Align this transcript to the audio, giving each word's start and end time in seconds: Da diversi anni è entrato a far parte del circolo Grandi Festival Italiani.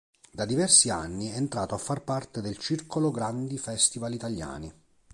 Da 0.31 0.45
diversi 0.45 0.89
anni 0.89 1.29
è 1.29 1.35
entrato 1.35 1.75
a 1.75 1.77
far 1.77 2.01
parte 2.01 2.41
del 2.41 2.57
circolo 2.57 3.11
Grandi 3.11 3.59
Festival 3.59 4.11
Italiani. 4.15 4.73